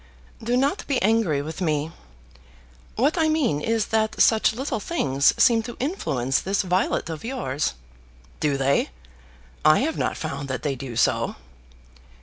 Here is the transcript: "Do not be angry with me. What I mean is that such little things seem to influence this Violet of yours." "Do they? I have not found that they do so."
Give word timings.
"Do 0.41 0.57
not 0.57 0.83
be 0.87 0.99
angry 0.99 1.43
with 1.43 1.61
me. 1.61 1.91
What 2.95 3.19
I 3.19 3.29
mean 3.29 3.61
is 3.61 3.89
that 3.89 4.19
such 4.19 4.51
little 4.51 4.79
things 4.79 5.31
seem 5.37 5.61
to 5.61 5.77
influence 5.79 6.41
this 6.41 6.63
Violet 6.63 7.07
of 7.07 7.23
yours." 7.23 7.75
"Do 8.39 8.57
they? 8.57 8.89
I 9.63 9.77
have 9.81 9.99
not 9.99 10.17
found 10.17 10.47
that 10.47 10.63
they 10.63 10.73
do 10.73 10.95
so." 10.95 11.35